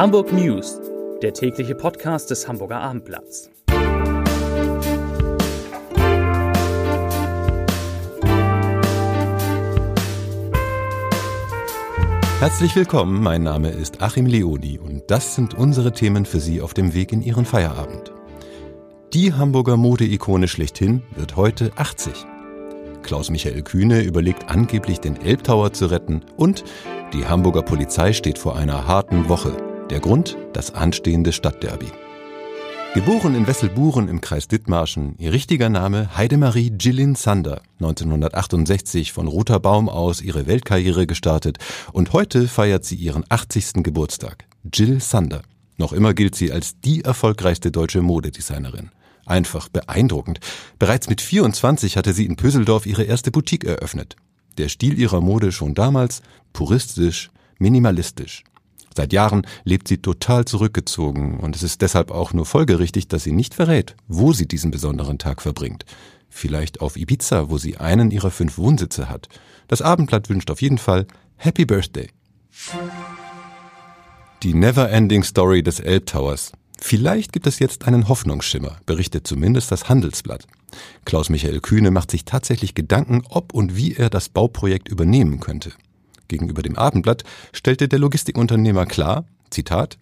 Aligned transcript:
Hamburg 0.00 0.32
News, 0.32 0.80
der 1.20 1.34
tägliche 1.34 1.74
Podcast 1.74 2.30
des 2.30 2.48
Hamburger 2.48 2.80
Abendblatts. 2.80 3.50
Herzlich 12.38 12.74
willkommen, 12.74 13.22
mein 13.22 13.42
Name 13.42 13.68
ist 13.68 14.00
Achim 14.00 14.24
Leoni 14.24 14.78
und 14.78 15.02
das 15.10 15.34
sind 15.34 15.52
unsere 15.52 15.92
Themen 15.92 16.24
für 16.24 16.40
Sie 16.40 16.62
auf 16.62 16.72
dem 16.72 16.94
Weg 16.94 17.12
in 17.12 17.20
Ihren 17.20 17.44
Feierabend. 17.44 18.10
Die 19.12 19.34
Hamburger 19.34 19.76
Modeikone 19.76 20.48
schlechthin 20.48 21.02
wird 21.14 21.36
heute 21.36 21.72
80. 21.76 22.14
Klaus-Michael 23.02 23.60
Kühne 23.60 24.00
überlegt 24.00 24.48
angeblich 24.48 25.00
den 25.00 25.20
Elbtower 25.20 25.74
zu 25.74 25.90
retten 25.90 26.24
und 26.38 26.64
die 27.12 27.26
Hamburger 27.26 27.60
Polizei 27.60 28.14
steht 28.14 28.38
vor 28.38 28.56
einer 28.56 28.86
harten 28.86 29.28
Woche. 29.28 29.69
Der 29.90 29.98
Grund? 29.98 30.36
Das 30.52 30.72
anstehende 30.72 31.32
Stadtderby. 31.32 31.88
Geboren 32.94 33.34
in 33.34 33.48
Wesselburen 33.48 34.06
im 34.06 34.20
Kreis 34.20 34.46
Dithmarschen, 34.46 35.16
ihr 35.18 35.32
richtiger 35.32 35.68
Name 35.68 36.16
Heidemarie 36.16 36.70
Gillin 36.70 37.16
Sander, 37.16 37.60
1968 37.80 39.10
von 39.10 39.26
Ruta 39.26 39.58
Baum 39.58 39.88
aus 39.88 40.22
ihre 40.22 40.46
Weltkarriere 40.46 41.08
gestartet 41.08 41.58
und 41.92 42.12
heute 42.12 42.46
feiert 42.46 42.84
sie 42.84 42.94
ihren 42.94 43.24
80. 43.28 43.82
Geburtstag. 43.82 44.44
Jill 44.72 45.00
Sander. 45.00 45.42
Noch 45.76 45.92
immer 45.92 46.14
gilt 46.14 46.36
sie 46.36 46.52
als 46.52 46.78
die 46.78 47.02
erfolgreichste 47.02 47.72
deutsche 47.72 48.00
Modedesignerin. 48.00 48.90
Einfach 49.26 49.68
beeindruckend. 49.68 50.38
Bereits 50.78 51.08
mit 51.08 51.20
24 51.20 51.96
hatte 51.96 52.12
sie 52.12 52.26
in 52.26 52.36
Pöseldorf 52.36 52.86
ihre 52.86 53.02
erste 53.02 53.32
Boutique 53.32 53.64
eröffnet. 53.64 54.14
Der 54.56 54.68
Stil 54.68 54.96
ihrer 55.00 55.20
Mode 55.20 55.50
schon 55.50 55.74
damals 55.74 56.22
puristisch, 56.52 57.30
minimalistisch. 57.58 58.44
Seit 59.00 59.14
Jahren 59.14 59.46
lebt 59.64 59.88
sie 59.88 59.96
total 59.96 60.44
zurückgezogen 60.44 61.40
und 61.40 61.56
es 61.56 61.62
ist 61.62 61.80
deshalb 61.80 62.10
auch 62.10 62.34
nur 62.34 62.44
folgerichtig, 62.44 63.08
dass 63.08 63.24
sie 63.24 63.32
nicht 63.32 63.54
verrät, 63.54 63.96
wo 64.08 64.34
sie 64.34 64.46
diesen 64.46 64.70
besonderen 64.70 65.16
Tag 65.16 65.40
verbringt. 65.40 65.86
Vielleicht 66.28 66.82
auf 66.82 66.98
Ibiza, 66.98 67.48
wo 67.48 67.56
sie 67.56 67.78
einen 67.78 68.10
ihrer 68.10 68.30
fünf 68.30 68.58
Wohnsitze 68.58 69.08
hat. 69.08 69.30
Das 69.68 69.80
Abendblatt 69.80 70.28
wünscht 70.28 70.50
auf 70.50 70.60
jeden 70.60 70.76
Fall 70.76 71.06
Happy 71.36 71.64
Birthday. 71.64 72.10
Die 74.42 74.52
Never-Ending 74.52 75.24
Story 75.24 75.62
des 75.62 75.80
Elbtowers. 75.80 76.52
Vielleicht 76.78 77.32
gibt 77.32 77.46
es 77.46 77.58
jetzt 77.58 77.86
einen 77.86 78.06
Hoffnungsschimmer, 78.06 78.80
berichtet 78.84 79.26
zumindest 79.26 79.72
das 79.72 79.88
Handelsblatt. 79.88 80.46
Klaus-Michael 81.06 81.60
Kühne 81.60 81.90
macht 81.90 82.10
sich 82.10 82.26
tatsächlich 82.26 82.74
Gedanken, 82.74 83.22
ob 83.30 83.54
und 83.54 83.76
wie 83.76 83.94
er 83.94 84.10
das 84.10 84.28
Bauprojekt 84.28 84.88
übernehmen 84.88 85.40
könnte. 85.40 85.72
Gegenüber 86.30 86.62
dem 86.62 86.78
Abendblatt 86.78 87.24
stellte 87.52 87.88
der 87.88 87.98
Logistikunternehmer 87.98 88.86
klar, 88.86 89.26
Zitat, 89.50 89.98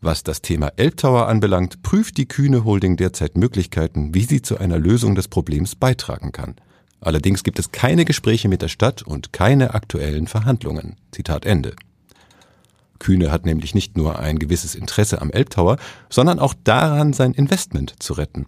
was 0.00 0.22
das 0.22 0.40
Thema 0.40 0.72
Elbtower 0.76 1.28
anbelangt, 1.28 1.82
prüft 1.82 2.16
die 2.16 2.26
Kühne 2.26 2.64
Holding 2.64 2.96
derzeit 2.96 3.36
Möglichkeiten, 3.36 4.14
wie 4.14 4.24
sie 4.24 4.40
zu 4.40 4.58
einer 4.58 4.78
Lösung 4.78 5.14
des 5.14 5.28
Problems 5.28 5.74
beitragen 5.76 6.32
kann. 6.32 6.56
Allerdings 7.00 7.42
gibt 7.42 7.58
es 7.58 7.72
keine 7.72 8.04
Gespräche 8.04 8.48
mit 8.48 8.62
der 8.62 8.68
Stadt 8.68 9.02
und 9.02 9.32
keine 9.32 9.74
aktuellen 9.74 10.28
Verhandlungen. 10.28 10.96
Zitat 11.10 11.44
Ende. 11.44 11.74
Kühne 12.98 13.32
hat 13.32 13.44
nämlich 13.44 13.74
nicht 13.74 13.96
nur 13.96 14.20
ein 14.20 14.38
gewisses 14.38 14.76
Interesse 14.76 15.20
am 15.20 15.30
Elbtower, 15.30 15.76
sondern 16.08 16.38
auch 16.38 16.54
daran, 16.62 17.12
sein 17.12 17.32
Investment 17.32 17.94
zu 18.00 18.12
retten. 18.12 18.46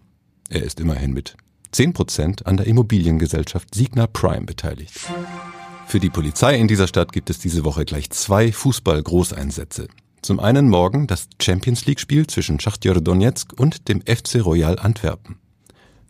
Er 0.48 0.62
ist 0.62 0.78
immerhin 0.78 1.12
mit 1.12 1.36
10% 1.74 2.44
an 2.44 2.56
der 2.56 2.66
Immobiliengesellschaft 2.66 3.74
Signa 3.74 4.06
Prime 4.06 4.46
beteiligt. 4.46 4.92
Für 5.95 6.00
die 6.00 6.11
Polizei 6.11 6.56
in 6.56 6.67
dieser 6.67 6.89
Stadt 6.89 7.12
gibt 7.12 7.31
es 7.31 7.39
diese 7.39 7.64
Woche 7.64 7.84
gleich 7.84 8.11
zwei 8.11 8.50
Fußball-Großeinsätze. 8.50 9.87
Zum 10.23 10.41
einen 10.41 10.69
morgen 10.69 11.06
das 11.06 11.28
Champions 11.41 11.87
League-Spiel 11.87 12.27
zwischen 12.27 12.59
Schachtjör 12.59 13.00
Donetsk 13.00 13.53
und 13.53 13.87
dem 13.87 14.00
FC 14.00 14.44
Royal 14.44 14.77
Antwerpen. 14.81 15.37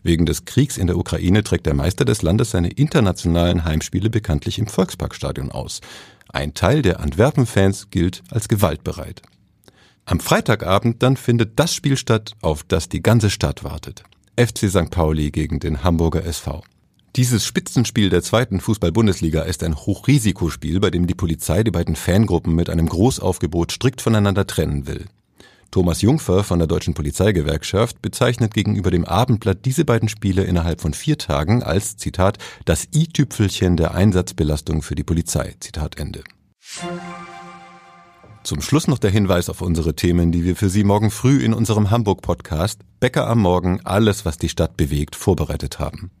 Wegen 0.01 0.25
des 0.25 0.45
Kriegs 0.45 0.79
in 0.79 0.87
der 0.87 0.97
Ukraine 0.97 1.43
trägt 1.43 1.67
der 1.67 1.75
Meister 1.75 2.03
des 2.03 2.23
Landes 2.23 2.49
seine 2.49 2.71
internationalen 2.71 3.63
Heimspiele 3.63 4.09
bekanntlich 4.09 4.57
im 4.57 4.65
Volksparkstadion 4.65 5.51
aus. 5.51 5.81
Ein 6.29 6.55
Teil 6.55 6.81
der 6.81 6.99
Antwerpen-Fans 6.99 7.91
gilt 7.91 8.23
als 8.31 8.47
gewaltbereit. 8.47 9.21
Am 10.05 10.19
Freitagabend 10.19 11.03
dann 11.03 11.15
findet 11.15 11.59
das 11.59 11.75
Spiel 11.75 11.97
statt, 11.97 12.31
auf 12.41 12.63
das 12.63 12.89
die 12.89 13.03
ganze 13.03 13.29
Stadt 13.29 13.63
wartet. 13.63 14.03
FC 14.35 14.67
St. 14.67 14.89
Pauli 14.89 15.29
gegen 15.29 15.59
den 15.59 15.83
Hamburger 15.83 16.25
SV. 16.25 16.63
Dieses 17.15 17.45
Spitzenspiel 17.45 18.09
der 18.09 18.21
zweiten 18.23 18.59
Fußball-Bundesliga 18.59 19.43
ist 19.43 19.63
ein 19.63 19.77
Hochrisikospiel, 19.77 20.81
bei 20.81 20.89
dem 20.89 21.07
die 21.07 21.15
Polizei 21.15 21.63
die 21.63 21.71
beiden 21.71 21.95
Fangruppen 21.95 22.53
mit 22.55 22.69
einem 22.69 22.89
Großaufgebot 22.89 23.71
strikt 23.71 24.01
voneinander 24.01 24.45
trennen 24.45 24.85
will. 24.85 25.05
Thomas 25.71 26.01
Jungfer 26.01 26.43
von 26.43 26.59
der 26.59 26.67
Deutschen 26.67 26.93
Polizeigewerkschaft 26.93 28.01
bezeichnet 28.01 28.53
gegenüber 28.53 28.91
dem 28.91 29.05
Abendblatt 29.05 29.63
diese 29.63 29.85
beiden 29.85 30.09
Spiele 30.09 30.43
innerhalb 30.43 30.81
von 30.81 30.93
vier 30.93 31.17
Tagen 31.17 31.63
als, 31.63 31.95
Zitat, 31.95 32.37
das 32.65 32.89
i-Tüpfelchen 32.93 33.77
der 33.77 33.95
Einsatzbelastung 33.95 34.81
für 34.81 34.95
die 34.95 35.05
Polizei. 35.05 35.55
Zitat 35.61 35.97
Ende. 35.97 36.21
Zum 38.43 38.61
Schluss 38.61 38.87
noch 38.87 38.99
der 38.99 39.11
Hinweis 39.11 39.49
auf 39.49 39.61
unsere 39.61 39.95
Themen, 39.95 40.33
die 40.33 40.43
wir 40.43 40.57
für 40.57 40.69
Sie 40.69 40.83
morgen 40.83 41.11
früh 41.11 41.43
in 41.43 41.53
unserem 41.53 41.91
Hamburg-Podcast 41.91 42.81
Bäcker 42.99 43.27
am 43.27 43.39
Morgen 43.39 43.79
alles, 43.85 44.25
was 44.25 44.37
die 44.37 44.49
Stadt 44.49 44.75
bewegt, 44.75 45.15
vorbereitet 45.15 45.79
haben. 45.79 46.11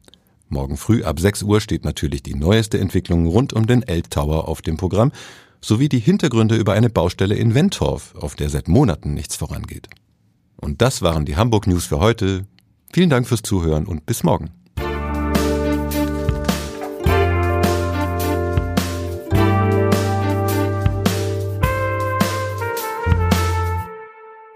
Morgen 0.49 0.77
früh 0.77 1.03
ab 1.03 1.19
6 1.19 1.43
Uhr 1.43 1.59
steht 1.61 1.85
natürlich 1.85 2.23
die 2.23 2.35
neueste 2.35 2.79
Entwicklung 2.79 3.27
rund 3.27 3.53
um 3.53 3.65
den 3.65 3.83
Elbtower 3.83 4.47
auf 4.47 4.61
dem 4.61 4.77
Programm, 4.77 5.11
sowie 5.61 5.89
die 5.89 5.99
Hintergründe 5.99 6.55
über 6.55 6.73
eine 6.73 6.89
Baustelle 6.89 7.35
in 7.35 7.55
Wentorf, 7.55 8.13
auf 8.15 8.35
der 8.35 8.49
seit 8.49 8.67
Monaten 8.67 9.13
nichts 9.13 9.35
vorangeht. 9.35 9.87
Und 10.57 10.81
das 10.81 11.01
waren 11.01 11.25
die 11.25 11.35
Hamburg 11.35 11.67
News 11.67 11.85
für 11.85 11.99
heute. 11.99 12.45
Vielen 12.93 13.09
Dank 13.09 13.27
fürs 13.27 13.41
Zuhören 13.41 13.85
und 13.85 14.05
bis 14.05 14.23
morgen. 14.23 14.51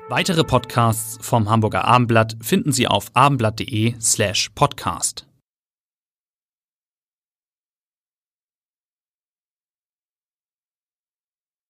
Weitere 0.10 0.44
Podcasts 0.44 1.20
vom 1.22 1.50
Hamburger 1.50 1.86
Abendblatt 1.86 2.36
finden 2.42 2.72
Sie 2.72 2.88
auf 2.88 3.12
abendblatt.de 3.14 3.94
slash 4.02 4.50
podcast. 4.56 5.29